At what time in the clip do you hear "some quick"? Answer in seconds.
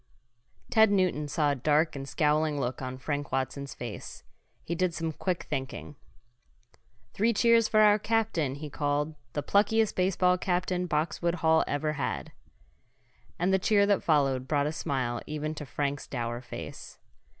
4.95-5.43